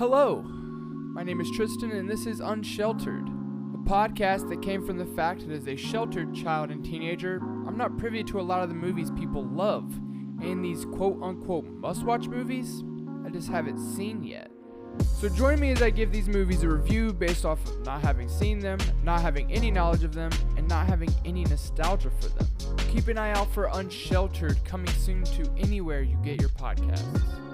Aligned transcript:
Hello, 0.00 0.40
my 0.40 1.22
name 1.22 1.42
is 1.42 1.50
Tristan, 1.50 1.90
and 1.90 2.08
this 2.08 2.24
is 2.24 2.40
Unsheltered, 2.40 3.28
a 3.28 3.78
podcast 3.86 4.48
that 4.48 4.62
came 4.62 4.82
from 4.82 4.96
the 4.96 5.04
fact 5.04 5.46
that 5.46 5.52
as 5.54 5.68
a 5.68 5.76
sheltered 5.76 6.34
child 6.34 6.70
and 6.70 6.82
teenager, 6.82 7.36
I'm 7.66 7.76
not 7.76 7.98
privy 7.98 8.24
to 8.24 8.40
a 8.40 8.48
lot 8.48 8.62
of 8.62 8.70
the 8.70 8.74
movies 8.74 9.10
people 9.10 9.44
love, 9.44 9.92
and 10.40 10.64
these 10.64 10.86
quote 10.86 11.22
unquote 11.22 11.66
must 11.66 12.04
watch 12.04 12.28
movies, 12.28 12.82
I 13.26 13.28
just 13.28 13.50
haven't 13.50 13.78
seen 13.94 14.22
yet. 14.24 14.50
So 15.18 15.28
join 15.28 15.60
me 15.60 15.70
as 15.70 15.82
I 15.82 15.90
give 15.90 16.12
these 16.12 16.28
movies 16.28 16.62
a 16.62 16.68
review 16.70 17.12
based 17.12 17.44
off 17.44 17.62
of 17.66 17.84
not 17.84 18.00
having 18.00 18.30
seen 18.30 18.58
them, 18.58 18.78
not 19.02 19.20
having 19.20 19.52
any 19.52 19.70
knowledge 19.70 20.02
of 20.02 20.14
them, 20.14 20.30
and 20.56 20.66
not 20.66 20.86
having 20.86 21.10
any 21.26 21.44
nostalgia 21.44 22.10
for 22.22 22.30
them. 22.30 22.48
Keep 22.90 23.08
an 23.08 23.18
eye 23.18 23.32
out 23.32 23.52
for 23.52 23.68
Unsheltered 23.74 24.64
coming 24.64 24.88
soon 24.94 25.24
to 25.24 25.52
anywhere 25.58 26.00
you 26.00 26.16
get 26.24 26.40
your 26.40 26.48
podcasts. 26.48 27.49